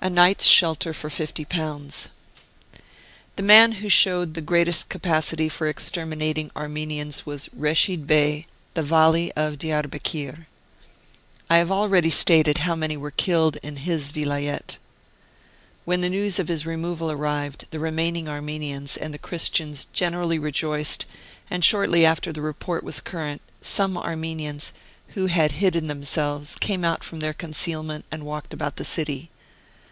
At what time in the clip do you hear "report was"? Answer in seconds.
22.42-23.00